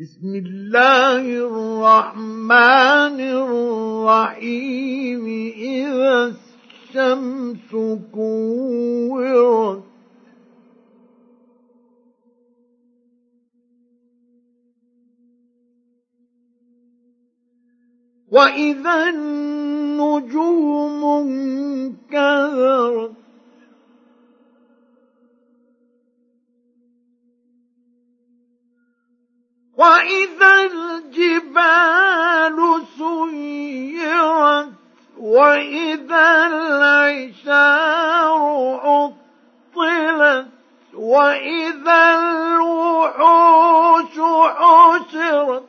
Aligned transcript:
بسم 0.00 0.34
الله 0.34 1.22
الرحمن 1.22 3.20
الرحيم. 3.20 5.26
إذا 5.54 6.26
الشمس 6.26 7.70
كورت. 8.12 9.82
وإذا 18.30 19.08
النجوم 19.08 21.04
انكدرت. 22.10 23.23
وإذا 29.76 30.62
الجبال 30.64 32.58
سيرت 32.98 34.68
وإذا 35.18 36.46
العشار 36.46 38.40
عطلت 38.84 40.48
وإذا 40.94 42.14
الوحوش 42.18 44.14
حشرت 44.58 45.64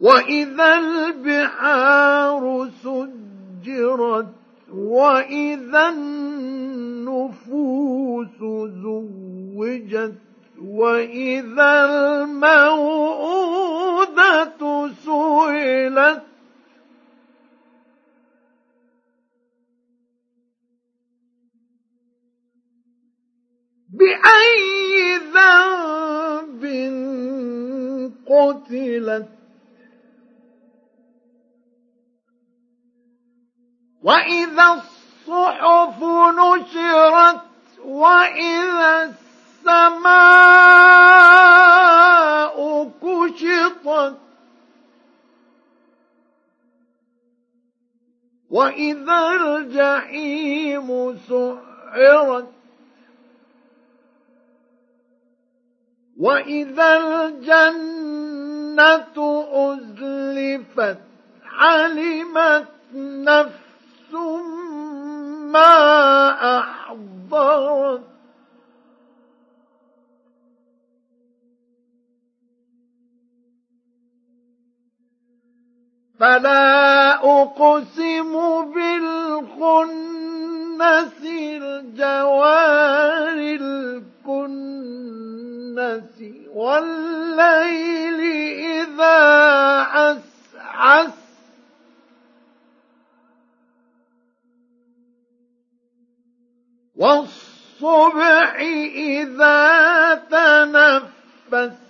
وإذا 0.00 0.78
البحار 0.78 2.70
سجرت 2.82 4.26
وإذا 4.72 5.88
زوجت 9.90 10.14
وإذا 10.62 11.84
الموءودة 11.84 13.00
سئلت. 15.04 16.22
بأي 23.88 25.18
ذنب 25.34 26.62
قتلت؟ 28.26 29.28
وإذا 34.02 34.66
الصحف 34.72 36.02
نشرت 36.02 37.40
وإذا 37.84 39.14
السماء 39.60 40.10
كشطت. 43.02 44.16
وإذا 48.50 49.30
الجحيم 49.30 51.18
سعرت. 51.28 52.48
وإذا 56.18 56.96
الجنة 56.96 58.16
أزلفت. 59.52 60.98
علمت 61.44 62.68
نفس 62.94 64.12
ما 65.52 65.78
أحضرت. 66.58 68.19
فلا 76.20 77.14
أقسم 77.14 78.32
بالخنس 78.74 80.00
الجوار 82.02 83.38
الكنس 83.60 84.60
والليل 86.54 88.20
إذا 88.80 89.18
عسعس. 89.80 91.10
والصبح 96.96 98.54
إذا 98.96 100.14
تنفس. 100.30 101.89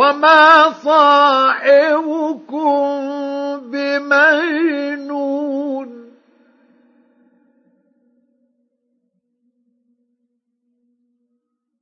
وما 0.00 0.72
صاحبكم 0.72 1.60
بمجنون. 3.70 5.10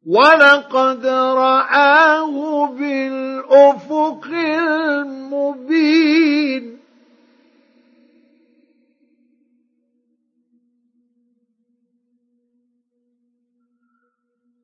ولقد 0.06 1.06
رآه 1.06 2.66
بالأفق 2.66 4.26
المبين. 4.32 5.58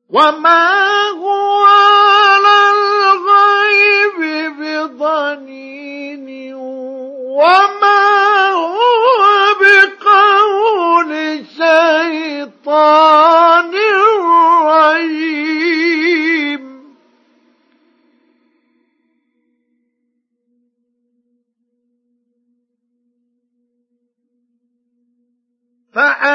وما 0.09 1.04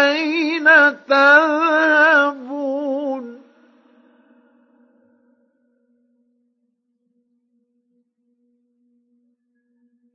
فأين 0.00 0.65
تذهبون؟ 1.06 2.60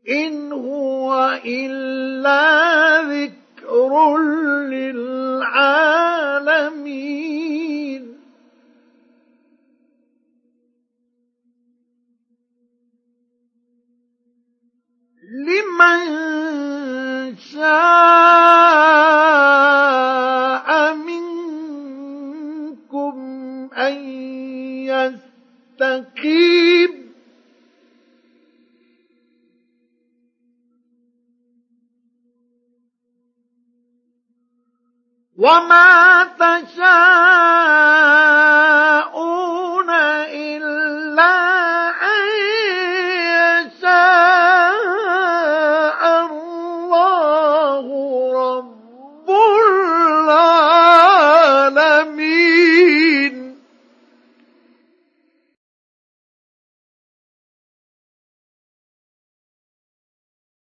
إن 0.09 0.51
هو 0.51 1.39
إلا 1.45 3.01
ذكر 3.01 4.17
للعالمين. 4.69 5.55
لمن 15.47 15.99
شاء 17.37 18.24
وما 35.37 36.23
تشاءون 36.39 37.34